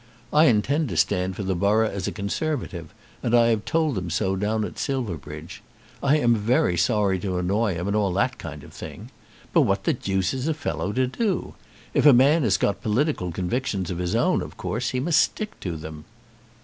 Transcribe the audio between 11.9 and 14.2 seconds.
If a man has got political convictions of his